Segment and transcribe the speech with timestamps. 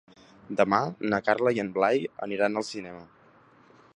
[0.61, 0.79] Demà
[1.11, 3.07] na Carla i en Blai aniran al cinema.